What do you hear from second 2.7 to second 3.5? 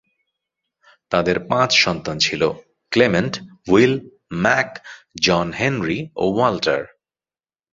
Clement,